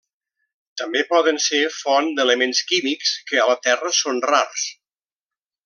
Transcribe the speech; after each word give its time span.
També 0.81 1.03
poden 1.11 1.37
ser 1.47 1.59
font 1.75 2.09
d'elements 2.19 2.63
químics 2.71 3.13
que 3.29 3.39
a 3.43 3.47
la 3.53 3.59
Terra 3.69 3.93
són 4.01 4.23
rars. 4.33 4.65